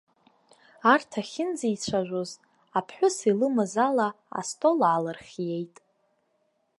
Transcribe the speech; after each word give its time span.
Арҭ 0.91 1.11
ахьынӡеицәажәоз, 1.21 2.31
аԥҳәыс 2.77 3.17
илымаз 3.29 3.73
ала 3.87 4.07
астол 4.39 4.79
аалырхиеит. 4.89 5.75